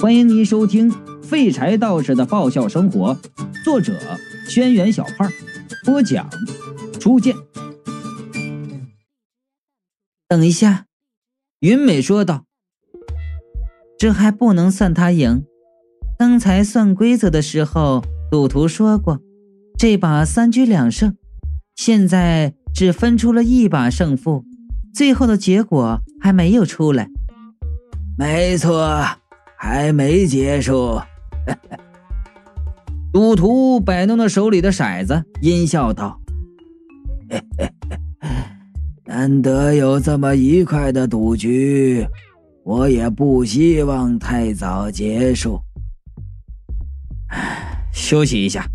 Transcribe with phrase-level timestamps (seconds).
[0.00, 0.90] 欢迎您收听
[1.22, 3.14] 《废柴道士的爆笑生活》，
[3.62, 3.92] 作者：
[4.48, 5.30] 轩辕小胖，
[5.84, 6.26] 播讲：
[6.98, 7.36] 初见。
[10.26, 10.86] 等一下，
[11.58, 12.46] 云美说道
[13.98, 15.44] ：“这还不能算他赢。
[16.18, 19.20] 刚才算规则的时候，赌徒说过，
[19.78, 21.14] 这把三局两胜。
[21.76, 24.46] 现在只分出了一把胜负，
[24.94, 27.10] 最后的结果还没有出来。”
[28.16, 29.19] 没错。
[29.62, 30.98] 还没结束，
[33.12, 36.18] 赌徒摆弄着手里的骰子，阴笑道
[39.04, 42.08] ：“难得有这么愉快的赌局，
[42.64, 45.60] 我也不希望太早结束。
[47.92, 48.66] 休息一下。”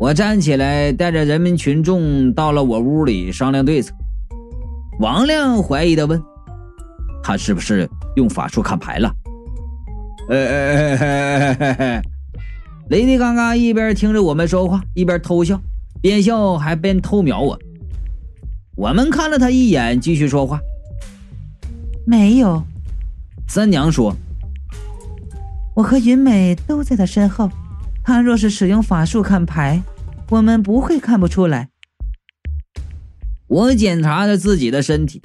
[0.00, 3.94] 我站起来，带着人民群众到了我屋里商量对策。
[4.98, 6.18] 王亮怀疑的问
[7.22, 9.12] ：“他是不是用法术看牌了？”
[10.30, 12.02] 哎哎哎，
[12.88, 15.60] 雷迪刚刚一边听着我们说话，一边偷笑，
[16.00, 17.58] 边笑还边偷瞄我。
[18.76, 20.60] 我们看了他一眼，继续说话。
[22.06, 22.62] 没有，
[23.48, 24.14] 三娘说
[25.74, 27.50] ：“我和云美都在他身后，
[28.04, 29.82] 他若是使用法术看牌，
[30.28, 31.70] 我们不会看不出来。”
[33.48, 35.20] 我检查着自己的身体，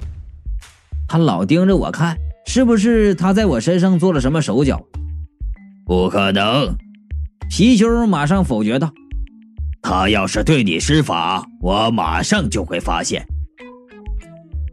[1.06, 2.18] 他老盯着我看。
[2.48, 4.80] 是不是他在我身上做了什么手脚？
[5.86, 6.76] 不可能！
[7.48, 8.92] 皮球马上否决道
[9.80, 13.28] ：“他要是对你施法，我马上就会发现。”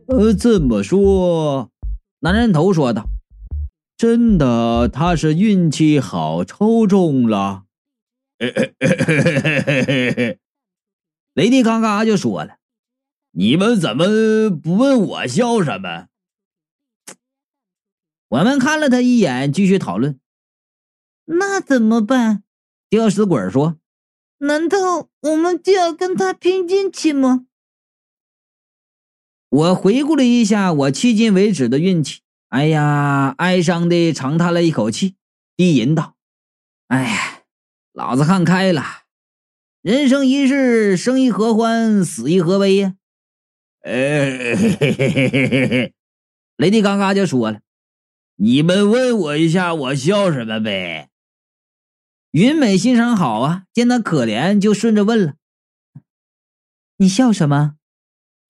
[0.09, 1.69] 呃，这么说，
[2.21, 3.05] 男人头说道
[3.95, 7.65] ：“真的，他是运气好抽中了。
[11.35, 12.55] ”雷迪嘎嘎就说了
[13.37, 16.07] ：“你们怎么不问我笑什么？”
[18.29, 20.19] 我们看了他一眼，继续讨论。
[21.25, 22.43] 那怎么办？
[22.89, 23.77] 吊死鬼说
[24.39, 27.45] ：“难道我们就要跟他拼运气吗？”
[29.49, 35.15] 我回顾了一下我迄今为止的运气，哎呀，哀伤的长叹了一口气，
[35.55, 36.15] 低吟道
[36.89, 37.43] ：“哎呀，
[37.93, 38.83] 老子看开了，
[39.81, 42.95] 人生一世，生亦何欢，死亦何悲呀！”
[43.81, 44.55] 哎，
[46.57, 47.61] 雷迪嘎嘎就说了。
[48.35, 51.09] 你们问我一下，我笑什么呗？
[52.33, 55.35] 云美心肠好啊，见他可怜，就顺着问了
[56.97, 57.75] ：“你笑什么？”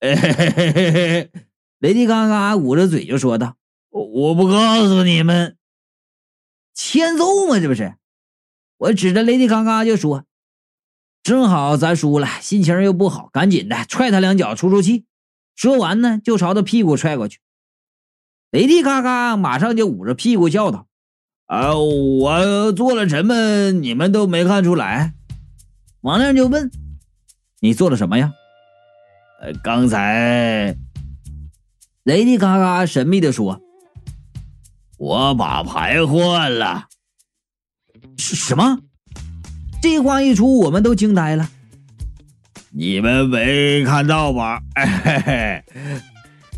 [0.00, 3.58] 雷迪嘎嘎捂着嘴就说道
[3.92, 5.58] ：“我不告诉你们，
[6.72, 7.60] 欠揍吗？
[7.60, 7.96] 这不是？”
[8.78, 10.24] 我指着雷迪嘎嘎就说
[11.22, 15.04] ：“正好咱输了，心情又不好，赶紧的踹他两脚出出气。”
[15.54, 17.38] 说完呢，就朝他屁股踹过去。
[18.50, 20.88] 雷迪嘎嘎马上就捂着屁股叫道
[21.46, 23.70] ：“啊，我做了什么？
[23.72, 25.14] 你们都没看出来？”
[26.02, 26.70] 王亮就问
[27.60, 28.32] ：“你做了什么呀？”，
[29.62, 30.76] 刚才
[32.02, 33.60] 雷迪嘎嘎神秘的说
[34.98, 36.88] ：“我把牌换了。”
[38.16, 38.78] 什么？
[39.82, 41.50] 这话一出，我们都惊呆了。
[42.70, 44.62] 你们没看到吧？
[44.74, 45.64] 嘿嘿。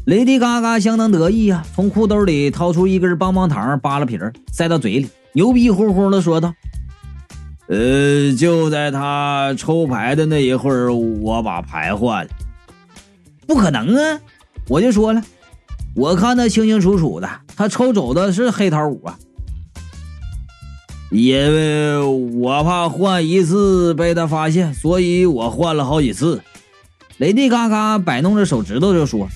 [0.06, 6.54] 雷迪嘎嘎相当得意啊，从裤兜里掏出一根棒棒糖，扒了皮儿塞到嘴里，牛逼哄哄的说道
[7.66, 12.30] ：“呃，就在他抽牌的那一会儿，我把牌换了。
[13.48, 14.20] 不可能啊！
[14.68, 15.20] 我就说了，
[15.96, 19.18] 我看得清清楚楚的，他抽走的是黑桃五啊。
[21.10, 26.40] 因为我怕换一次被他发现，所以我换了好几次。”
[27.18, 29.28] 雷迪嘎嘎摆弄着手指头就说。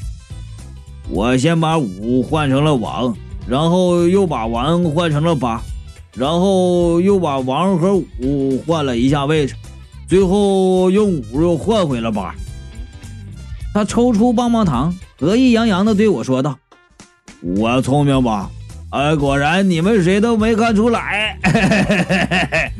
[1.08, 3.16] 我先把五换成了王，
[3.48, 5.62] 然后又把王换成了八，
[6.14, 9.54] 然后又把王和五换了一下位置，
[10.06, 12.34] 最后用五又换回了八。
[13.72, 16.58] 他抽出棒棒糖，得意洋洋地对我说道
[17.40, 18.50] ：“我聪明吧？
[18.90, 21.38] 哎，果然你们谁都没看出来。”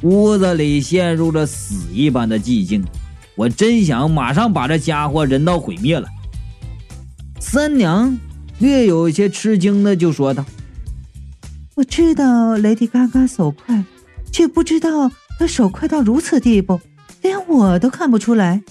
[0.00, 2.82] 屋子里陷入了死一般的寂静。
[3.34, 6.06] 我真想马上把这家伙人道毁灭了。
[7.40, 8.18] 三娘
[8.58, 10.44] 略有些吃惊的就说道
[11.74, 13.84] ：“我知道雷迪嘎嘎手快，
[14.30, 16.80] 却不知道他手快到如此地步，
[17.22, 18.62] 连我都看不出来。”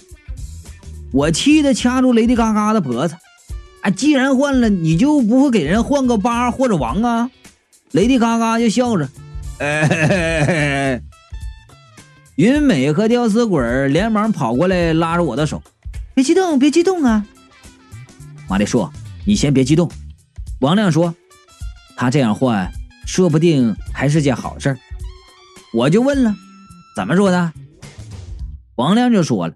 [1.12, 3.16] 我气得掐住雷迪嘎嘎的脖子
[3.82, 7.30] ：“啊，既然换了，你就不会给人换个八或者王啊？”
[7.92, 9.08] 雷迪嘎嘎就笑着
[9.58, 11.02] ：“哎。”
[12.36, 15.62] 云美和吊死鬼连忙跑过来拉着我的手
[16.14, 17.26] ：“别激动，别激动啊！”
[18.48, 18.90] 马丽说
[19.26, 19.90] ：“你先别激动。”
[20.60, 21.14] 王亮说
[21.94, 22.72] ：“他这样换，
[23.06, 24.78] 说不定还是件好事
[25.74, 26.34] 我就问了，
[26.96, 27.52] 怎么说的？
[28.76, 29.54] 王亮就说了，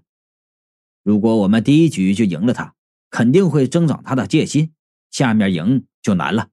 [1.03, 2.75] 如果我们第一局就赢了他，
[3.09, 4.71] 肯定会增长他的戒心，
[5.09, 6.49] 下面赢就难了。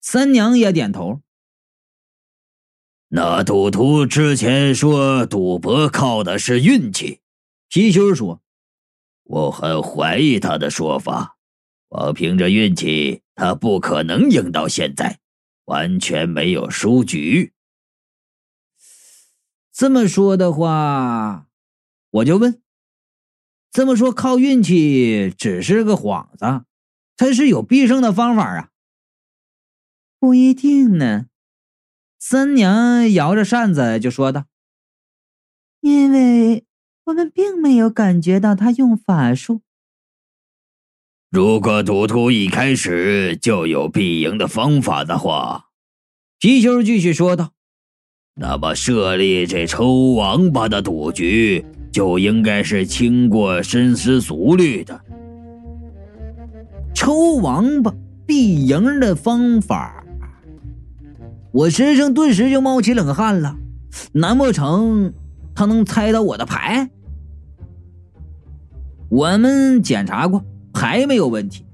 [0.00, 1.20] 三娘也点头。
[3.12, 7.18] 那赌徒之前说赌博靠的是运气，
[7.68, 8.40] 貔貅说
[9.24, 11.36] ：“我很怀疑他的说法。
[11.88, 15.18] 光凭着运气，他不可能赢到现在，
[15.64, 17.52] 完全没有输局。
[19.72, 21.48] 这么说的话，
[22.10, 22.62] 我就问：
[23.72, 26.64] 这么说靠运气只是个幌子，
[27.16, 28.70] 他是有必胜的方法啊？
[30.20, 31.26] 不一定呢。”
[32.22, 34.44] 三娘摇着扇子就说道
[35.80, 36.66] ：“因为
[37.04, 39.62] 我们并没有感觉到他用法术。
[41.30, 45.70] 如果赌徒一开始就有必赢的方法的话，
[46.38, 47.52] 皮球继续说道，
[48.34, 55.00] 那么设立这抽王八的赌局就应该是经过深思熟虑的。
[56.94, 57.94] 抽王八
[58.26, 59.96] 必赢的方法。”
[61.52, 63.56] 我身上顿时就冒起冷汗了，
[64.12, 65.12] 难不成
[65.54, 66.88] 他能猜到我的牌？
[69.08, 71.64] 我们检查过，牌没有问题，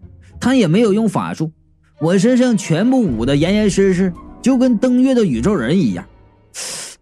[0.40, 1.52] 他也没有用法术，
[2.00, 6.06] 我身上全部捂得严严实实，就跟登月的宇宙人一样。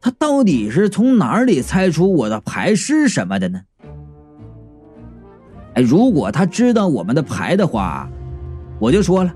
[0.01, 3.61] 他到底是从哪里猜出我的牌是什么的呢？
[5.75, 8.11] 哎，如果他知道我们的牌的话，
[8.81, 9.33] 我就说了，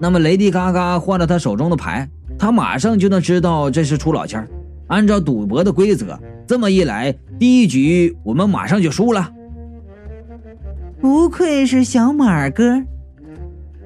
[0.00, 2.10] 那么雷迪嘎嘎换了他手中的牌。
[2.42, 4.44] 他马上就能知道这是出老千
[4.88, 9.32] 按照赌博的规则，这么一来，第一局我们马上就输了。
[11.00, 12.82] 不愧是小马哥，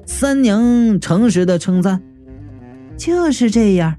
[0.07, 2.01] 三娘诚实的称赞。
[2.97, 3.95] 就是这样，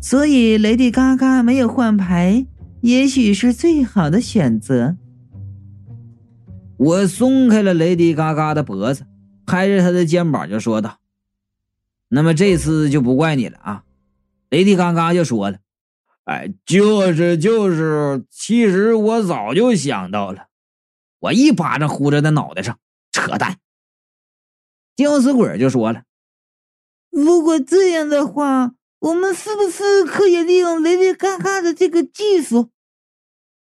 [0.00, 2.46] 所以雷迪嘎嘎没有换牌，
[2.82, 4.96] 也许是最好的选择。
[6.76, 9.02] 我松开了雷迪嘎嘎的脖子，
[9.44, 10.94] 拍着他的肩膀就说道。
[12.08, 13.84] 那么这次就不怪你了啊！
[14.50, 15.58] 雷迪嘎嘎就说了
[16.24, 20.46] ：“哎，就是就是，其实我早就想到了。”
[21.20, 22.78] 我一巴掌呼在他脑袋上，
[23.12, 23.58] 扯淡。
[24.96, 26.04] 吊死鬼就说了
[27.10, 32.70] ：“如果这样的话，我们是不是可以利用雷迪嘎嘎的这个技术？”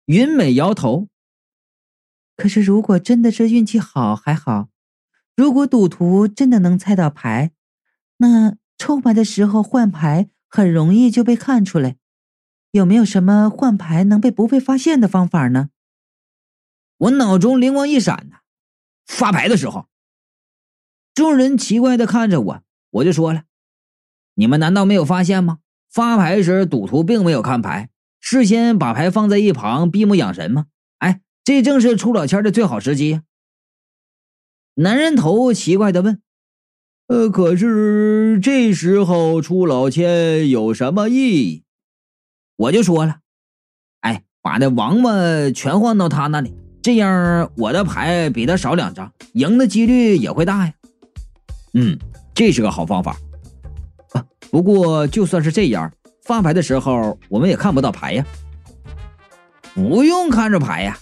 [0.05, 1.09] 云美摇头。
[2.37, 4.69] 可是如果真的是运气好还好，
[5.35, 7.53] 如果赌徒真的能猜到牌。
[8.19, 11.97] 那抽牌的时候换牌很容易就被看出来，
[12.71, 15.71] 有没有什么换牌能被不被发现的方法呢？
[16.99, 18.39] 我脑中灵光一闪呐，
[19.07, 19.89] 发牌的时候，
[21.13, 23.45] 众人奇怪的看着我，我就说了
[24.37, 25.59] ：“你们难道没有发现吗？
[25.91, 27.91] 发牌时赌徒并没有看牌，
[28.21, 30.67] 事先把牌放在一旁闭目养神吗？
[30.99, 33.21] 哎，这正是出老千的最好时机！”
[34.77, 36.23] 男人头奇怪的问。
[37.09, 41.63] 呃，可是这时候出老千有什么意义？
[42.57, 43.19] 我就说了，
[44.01, 50.73] 哎，把那王八全换到他那里，这样我的牌比他少两张，赢的几率也会大呀。
[51.75, 51.97] 嗯，
[52.35, 53.17] 这是个好方法。
[54.11, 55.93] 啊，不过就算是这样，
[56.25, 58.27] 发牌的时候我们也看不到牌呀。
[59.75, 60.99] 不用看着牌呀，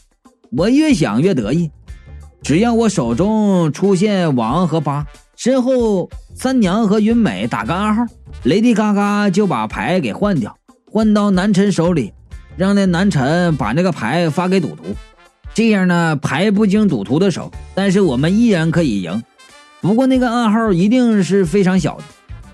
[0.51, 1.71] 我越想越得意，
[2.43, 5.07] 只要我手中出现王和八。
[5.45, 8.03] 身后，三娘和云美打个暗号，
[8.45, 10.57] 雷迪嘎嘎就把牌给换掉，
[10.91, 12.15] 换到南辰手里，
[12.57, 14.85] 让那南辰把那个牌发给赌徒。
[15.53, 19.23] 这样呢，牌不经赌徒的手，但是我们依然可以赢。
[19.83, 22.05] 不过那个暗号一定是非常小的，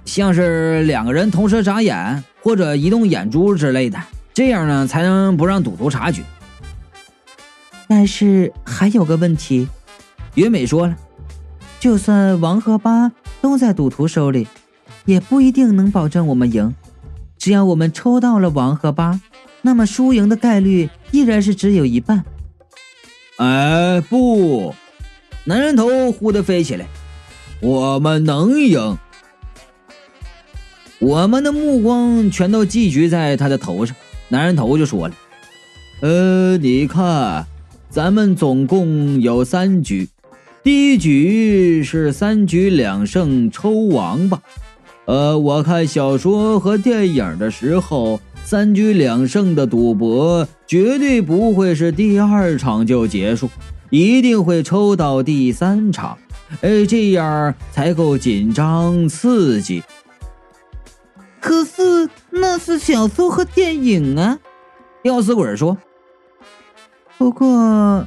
[0.04, 4.02] 像是两个人同时眨眼或者移动眼珠之类的，
[4.34, 6.24] 这样呢才能不让赌徒察觉。
[7.86, 9.68] 但是还有个问题，
[10.34, 10.96] 云美说了。
[11.80, 13.10] 就算王和八
[13.40, 14.46] 都在赌徒手里，
[15.06, 16.74] 也不一定能保证我们赢。
[17.38, 19.18] 只要我们抽到了王和八，
[19.62, 22.22] 那么输赢的概率依然是只有一半。
[23.38, 24.74] 哎，不！
[25.44, 26.86] 男人头忽的飞起来，
[27.62, 28.98] 我们能赢！
[30.98, 33.96] 我们的目光全都聚集在他的头上。
[34.28, 35.14] 男人头就说了
[36.02, 37.46] ：“呃，你看，
[37.88, 40.10] 咱们总共有三局。”
[40.62, 44.42] 第一局是三局两胜抽王八，
[45.06, 53.48] 呃，我看小说和电影的时候，三局两胜的赌博绝对不会是第二场就结束，
[53.88, 56.18] 一定会抽到第三场，
[56.60, 59.82] 哎，这样才够紧张刺激，
[61.40, 64.38] 可是那是小说和电影啊。
[65.02, 65.78] 吊死鬼说
[67.16, 68.06] ：“不过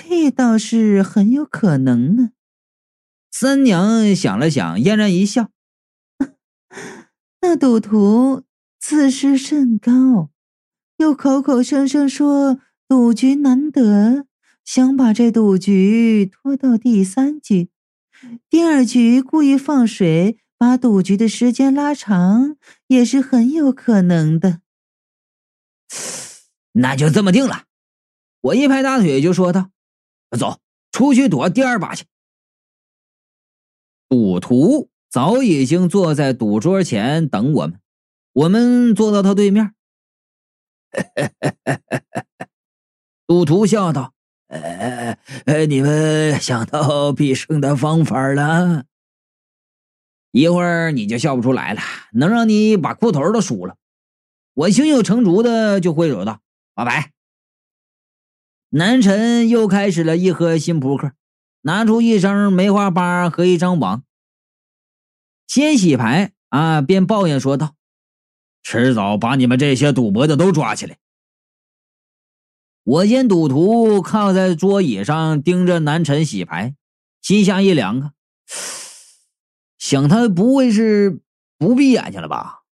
[0.00, 2.30] 这倒是很有可能呢。”
[3.32, 5.50] 三娘想了想，嫣然一笑
[7.42, 8.44] ：“那赌徒
[8.78, 10.30] 自视甚高，
[10.98, 14.26] 又口口声声说赌局难得，
[14.64, 17.70] 想把这赌局拖到第三局。
[18.48, 22.56] 第二局故意放水，把赌局的时间拉长，
[22.88, 24.60] 也是很有可能的。
[26.72, 27.64] ”那就这么定了，
[28.40, 29.70] 我一拍大腿就说道
[30.36, 30.58] ：“走，
[30.90, 32.04] 出去躲第二把去。”
[34.08, 37.80] 赌徒早已经坐在赌桌前等我们，
[38.32, 39.74] 我们坐到他对面。
[43.26, 44.14] 赌徒笑道
[44.48, 45.18] ：“呃，
[45.68, 48.84] 你们想到必胜的方法了？
[50.30, 51.80] 一会儿你就笑不出来了，
[52.12, 53.76] 能让你把裤头都输了。”
[54.54, 56.40] 我胸有成竹的就挥手道。
[56.74, 57.12] 发牌，
[58.70, 61.12] 南辰又开始了一盒新扑克，
[61.62, 64.02] 拿出一张梅花八和一张王。
[65.46, 67.74] 先洗牌啊，便抱怨说道
[68.62, 70.98] ：“迟早把你们这些赌博的都抓起来。”
[72.84, 76.74] 我见赌徒靠在桌椅上盯着南辰洗牌，
[77.22, 78.12] 心下一凉啊，
[79.78, 81.20] 想他不会是
[81.56, 82.64] 不闭眼睛了吧？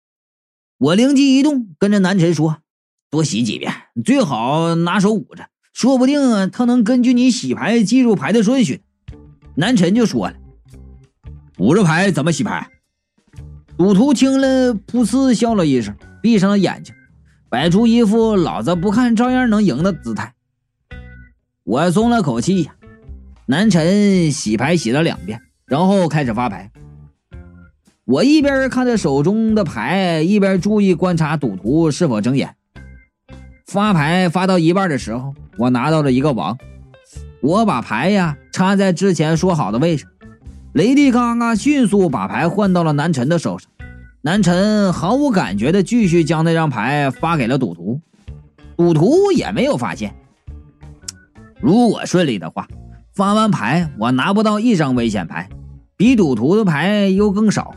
[0.78, 2.62] 我灵机一动，跟着南辰说。
[3.10, 3.74] 多洗几遍，
[4.04, 8.82] 最好拿手捂着，说不定啊他能根据你洗牌记住牌的顺序。
[9.56, 10.36] 南辰就说了
[11.60, 12.70] ：“捂着牌怎么洗牌？”
[13.78, 16.96] 赌徒听了，噗呲笑了一声，闭上了眼睛，
[17.50, 20.34] 摆出一副老子不看照样能赢的姿态。
[21.66, 22.74] 我松了口气呀。
[23.46, 26.72] 南辰洗牌洗了两遍，然后开始发牌。
[28.06, 32.56] 我一边看着手中的牌，一边注意观察赌徒是否睁眼。
[33.68, 36.58] 发牌发到一半的时候，我拿到了一个王，
[37.42, 40.06] 我把牌呀插在之前说好的位置。
[40.74, 43.72] 雷迪嘎嘎迅速把牌换到了南辰的手上，
[44.22, 48.02] 南辰毫无感觉的继续将那张牌发给了赌徒，
[48.76, 50.14] 赌徒也没有发现。
[51.62, 52.68] 如果顺利的话，
[53.14, 55.48] 发完牌我拿不到一张危险牌，
[55.96, 57.74] 比赌徒的牌又更少。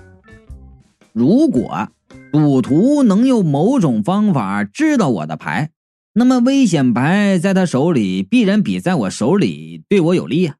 [1.13, 1.89] 如果
[2.33, 5.71] 赌徒能用某种方法知道我的牌，
[6.19, 10.57] 那么危险牌在他手里必然比在我手里对我有利啊！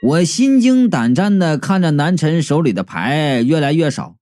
[0.00, 4.16] 我心惊胆战的看着南辰手里的牌越来越少，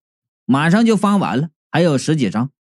[0.47, 2.51] 马上就发完了，还有十几张。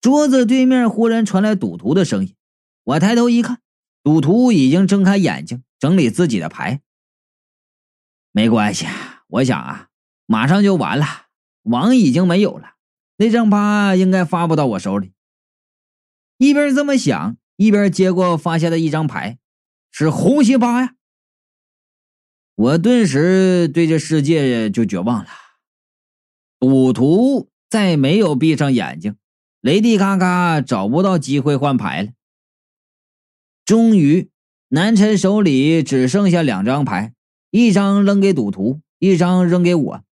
[0.00, 2.34] 桌子对面忽然传来赌徒的声音，
[2.84, 3.60] 我抬头一看，
[4.02, 6.80] 赌徒已经睁开眼睛整理自己的牌。
[8.32, 8.86] 没关系，
[9.28, 9.88] 我想啊，
[10.24, 11.26] 马上就完了，
[11.64, 12.75] 王已经没有了。
[13.18, 15.12] 那张八应该发不到我手里。
[16.38, 19.38] 一边这么想，一边接过发下的一张牌，
[19.90, 20.94] 是红心八呀。
[22.54, 25.28] 我顿时对这世界就绝望了。
[26.58, 29.16] 赌徒再没有闭上眼睛，
[29.60, 32.10] 雷迪嘎嘎找不到机会换牌了。
[33.64, 34.30] 终于，
[34.68, 37.14] 南辰手里只剩下两张牌，
[37.50, 40.04] 一张扔给赌徒，一张扔给我。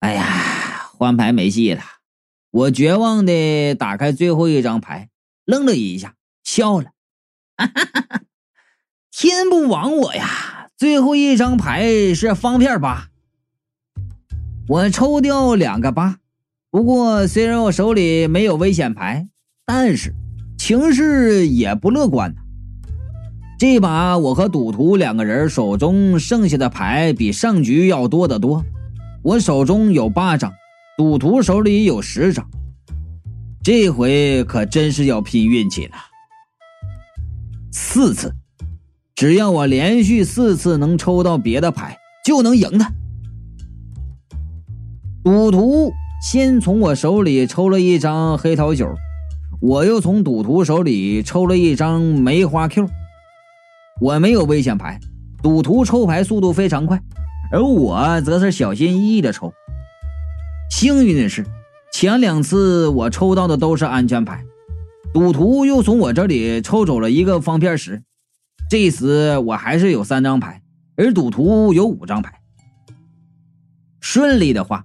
[0.00, 0.57] 哎呀！
[0.98, 1.82] 换牌没戏了，
[2.50, 5.10] 我绝望的打开最后一张牌，
[5.44, 6.90] 愣了一下，笑了。
[9.12, 10.66] 天不亡我呀！
[10.76, 13.10] 最后一张牌是方片八，
[14.66, 16.18] 我抽掉两个八。
[16.68, 19.28] 不过虽然我手里没有危险牌，
[19.64, 20.12] 但是
[20.58, 22.40] 情势也不乐观呐。
[23.56, 28.64] 这把我和赌徒两个人手中剩下的牌比上局要多得多，
[29.22, 30.52] 我手中有八张。
[30.98, 32.44] 赌徒手里有十张，
[33.62, 35.92] 这回可真是要拼运气了。
[37.70, 38.34] 四次，
[39.14, 42.92] 只要我连续四次能抽到别的牌，就能赢他。
[45.22, 48.92] 赌徒先从我手里抽了一张黑桃九，
[49.60, 52.88] 我又从赌徒手里抽了一张梅花 Q。
[54.00, 54.98] 我没有危险牌，
[55.44, 57.00] 赌徒抽牌速度非常快，
[57.52, 59.52] 而我则是小心翼翼的抽。
[60.70, 61.44] 幸运的是，
[61.92, 64.44] 前两次我抽到的都是安全牌，
[65.12, 68.02] 赌徒又从我这里抽走了一个方片十，
[68.70, 70.62] 这次我还是有三张牌，
[70.96, 72.34] 而赌徒有五张牌。
[74.00, 74.84] 顺利的话，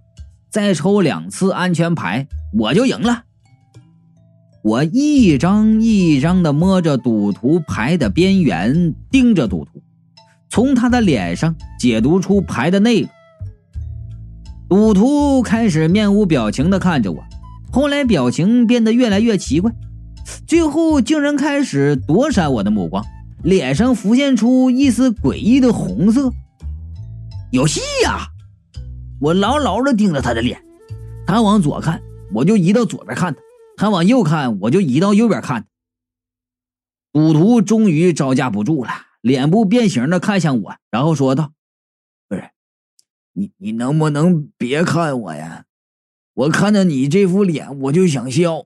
[0.49, 3.25] 再抽两次安全牌，我就赢了。
[4.63, 9.83] 我一张一张的摸着赌徒牌的边缘，盯着赌徒，
[10.49, 13.09] 从他的脸上解读出牌的内容。
[14.73, 17.23] 赌徒开始面无表情的看着我，
[17.71, 19.71] 后来表情变得越来越奇怪，
[20.47, 23.05] 最后竟然开始躲闪我的目光，
[23.43, 26.33] 脸上浮现出一丝诡异的红色。
[27.51, 28.29] 有戏呀！
[29.21, 30.59] 我牢牢的盯着他的脸，
[31.27, 32.01] 他往左看，
[32.33, 33.39] 我就移到左边看他；
[33.77, 35.65] 他往右看，我就移到右边看。
[37.11, 38.89] 赌徒终于招架不住了，
[39.21, 41.51] 脸部变形的看向我，然后说道：“，
[43.33, 45.65] 你你能不能别看我呀？
[46.33, 48.65] 我看到你这副脸，我就想笑。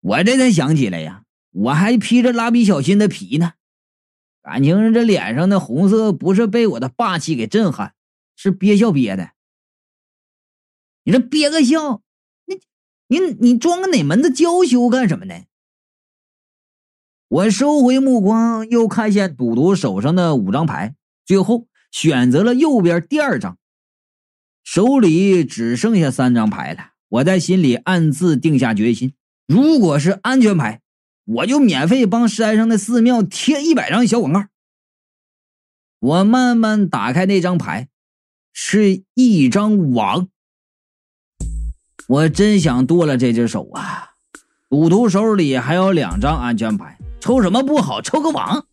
[0.00, 3.52] 我这才想起来呀，我还披着蜡笔小新的皮呢。
[4.42, 7.94] 感情这脸上的红色不是被我的霸气给震撼，
[8.34, 9.30] 是憋笑憋的。
[11.04, 12.02] 你这憋个笑，
[12.46, 12.58] 你
[13.06, 15.44] 你你装个哪门子娇羞干什么呢？”
[17.28, 23.56] 我收回目光，又看见赌徒手上的五张牌，最后选择了右边第二张。
[24.64, 29.14] 手里只剩下三张牌了，我在心里暗自定下决心：
[29.46, 30.80] 如果是安全牌，
[31.24, 34.46] 我就免费帮山上的寺庙贴一百张小广告。
[36.00, 37.88] 我慢慢打开那张牌，
[38.52, 40.28] 是一张王。
[42.08, 44.14] 我真想剁了这只手啊！
[44.68, 46.98] 赌徒手里还有两张安全牌。
[47.20, 48.66] 抽什么不好，抽个王。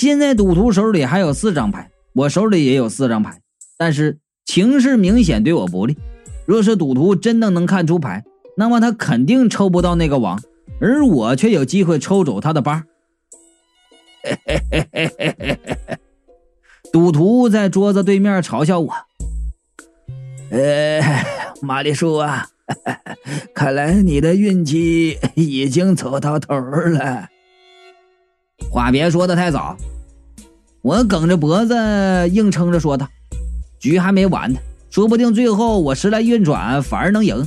[0.00, 3.40] 现在赌徒手里还有四张牌，我手里也有四张牌，
[3.76, 5.98] 但是情势明显对我不利。
[6.46, 8.22] 若是赌徒真的能看出牌，
[8.56, 10.40] 那么他肯定抽不到那个王，
[10.80, 12.84] 而我却有机会抽走他的八。
[16.92, 18.94] 赌徒在桌子对面嘲笑我
[20.50, 21.02] ：“呃，
[21.60, 22.46] 玛丽叔啊。
[23.52, 27.30] ”看来你的运气已经走到头了。
[28.70, 29.76] 话别说的太早，
[30.82, 33.08] 我梗着脖子硬撑着说他
[33.80, 34.58] ：“局还没完呢，
[34.90, 37.46] 说不定最后我时来运转反而能赢。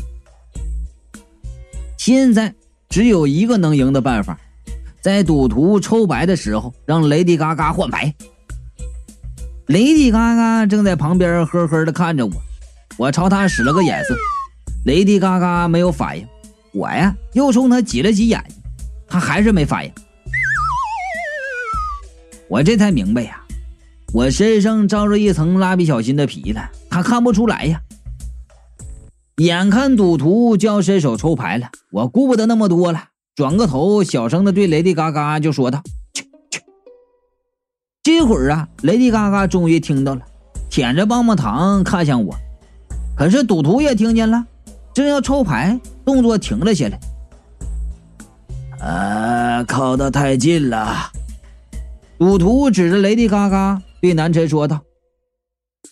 [1.97, 2.53] 现在
[2.89, 4.39] 只有一个能赢的办法，
[5.01, 8.13] 在赌徒抽牌的时候让雷迪嘎嘎换牌。
[9.67, 12.31] 雷迪嘎嘎正在旁边呵呵的看着我，
[12.97, 14.15] 我朝他使了个眼色。”
[14.85, 16.27] 雷迪嘎嘎没有反应，
[16.73, 18.57] 我呀又冲他挤了挤眼睛，
[19.07, 19.91] 他还是没反应。
[22.51, 23.41] 我这才明白呀，
[24.13, 27.81] 我身上罩着一层蜡笔小新的皮了，他看不出来呀。
[29.37, 35.81] 眼看赌徒就要伸手抽牌了，我顾不得那么多了，转个头，小声的对雷迪嘎嘎就说道
[36.13, 36.61] ：“去去。”
[38.03, 40.21] 这会儿啊，雷迪嘎嘎终于听到了，
[40.69, 42.35] 舔着棒棒糖看向我，
[43.15, 44.45] 可是赌徒也听见了。
[44.93, 46.99] 正要抽牌，动作停了下来。
[48.85, 51.09] 啊，靠得太近了！
[52.21, 54.85] 赌徒指着雷迪嘎嘎对南辰说道：“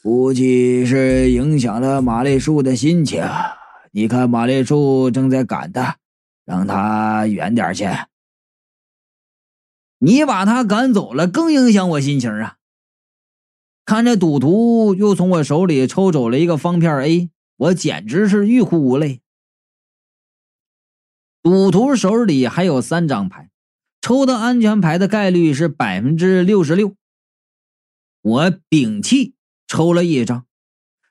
[0.04, 3.24] 估计是影响了马丽树的心情。
[3.92, 5.98] 你看，马丽树正在赶他，
[6.46, 7.88] 让他远点去。
[9.98, 12.58] 你把他赶走了，更影响我心情啊！”
[13.84, 17.32] 看着赌徒又从我手里抽走了一个方片 A。
[17.58, 19.22] 我简直是欲哭无泪。
[21.42, 23.50] 赌徒手里还有三张牌，
[24.10, 26.96] 抽到安全牌的概率是百分之六十六。
[28.24, 29.36] 我屏气
[29.68, 30.46] 抽了一张，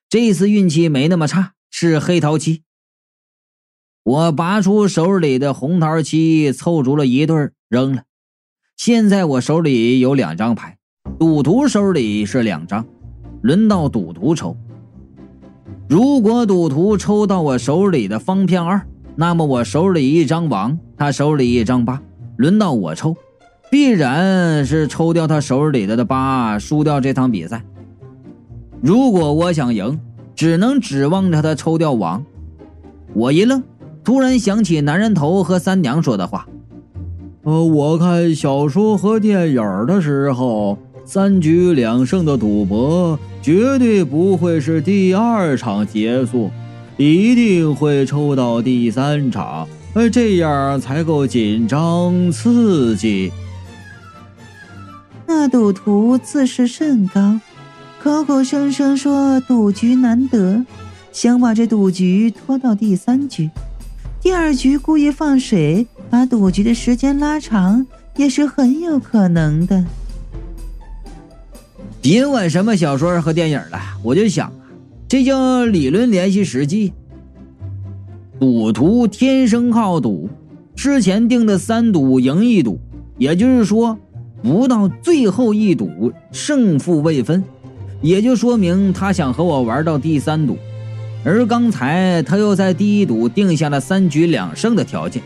[0.09, 2.65] 这次运气没那么差，是黑桃七。
[4.03, 8.03] 我拔出手里的红桃七，凑足了一对扔了。
[8.77, 10.77] 现在我手里有两张牌，
[11.21, 12.85] 赌徒手里是两张，
[13.43, 14.57] 轮到赌徒抽。
[15.89, 22.03] 如果赌徒抽到我手里的方片二，那么我手里一张王，他手里一张八，
[22.39, 23.17] 轮到我抽，
[23.69, 27.65] 必然是抽掉他手里的的八，输掉这场比赛。
[28.81, 30.01] 如果我想赢，
[30.37, 32.25] 只能指望着他抽掉王。
[33.13, 33.61] 我一愣，
[34.05, 36.47] 突然想起男人头和三娘说的话
[37.43, 46.51] ：“呃，我看小说和电影的时候。”三局两胜的赌博绝对不会是第二场结束，
[46.99, 53.33] 一定会抽到第三场，呃，这样才够紧张刺激。
[55.27, 57.41] 那赌徒自视甚高，
[58.03, 60.65] 口口声声说赌局难得，
[61.13, 63.51] 想把这赌局拖到第三局，
[64.21, 69.85] 第二局故意放水，把赌局的时间拉长，也是很有可能的。
[72.01, 74.53] 别管什么小说和电影了，我就想啊，
[75.09, 76.93] 这叫理论联系实际。
[78.39, 80.29] 赌徒天生好赌，
[80.77, 82.79] 之前定的三赌赢一赌，
[83.17, 83.99] 也就是说，
[84.41, 87.43] 不到最后一赌胜负未分，
[88.01, 90.57] 也就说明他想和我玩到第三赌。
[91.25, 95.21] 而刚才他又在第一赌定下了三局两胜的条件，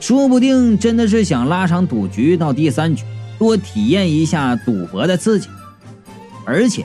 [0.00, 3.04] 说不定真的是想拉长赌局到第三局，
[3.38, 5.48] 多体验一下赌博的刺激。
[6.46, 6.82] 而且，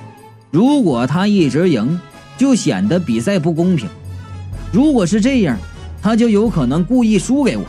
[0.52, 1.98] 如果他一直赢，
[2.38, 3.88] 就显得比赛不公平。
[4.72, 5.58] 如果是这样，
[6.02, 7.64] 他就有可能故意输给我。